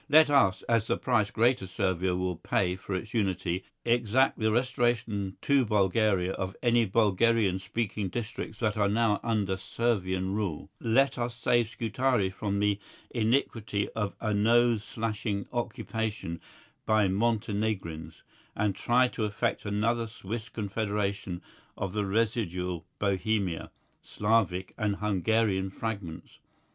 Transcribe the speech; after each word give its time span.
Let 0.09 0.31
us, 0.31 0.63
as 0.63 0.87
the 0.87 0.97
price 0.97 1.29
greater 1.29 1.67
Servia 1.67 2.15
will 2.15 2.35
pay 2.37 2.75
for 2.75 2.95
its 2.95 3.13
unity, 3.13 3.63
exact 3.85 4.39
the 4.39 4.51
restoration 4.51 5.37
to 5.43 5.63
Bulgaria 5.63 6.31
of 6.31 6.55
any 6.63 6.85
Bulgarian 6.85 7.59
speaking 7.59 8.09
districts 8.09 8.57
that 8.61 8.77
are 8.79 8.89
now 8.89 9.19
under 9.21 9.57
Servian 9.57 10.33
rule; 10.33 10.71
let 10.79 11.19
us 11.19 11.35
save 11.35 11.69
Scutari 11.69 12.31
from 12.31 12.57
the 12.59 12.79
iniquity 13.11 13.89
of 13.89 14.15
a 14.19 14.33
nose 14.33 14.83
slashing 14.83 15.45
occupation 15.53 16.41
by 16.87 17.07
Montenegrins 17.07 18.23
and 18.55 18.73
try 18.73 19.07
to 19.09 19.25
effect 19.25 19.65
another 19.67 20.07
Swiss 20.07 20.49
confederation 20.49 21.43
of 21.77 21.93
the 21.93 22.07
residual 22.07 22.87
Bohemian, 22.97 23.69
Slavic 24.01 24.73
and 24.79 24.95
Hungarian 24.95 25.69
fragments. 25.69 26.39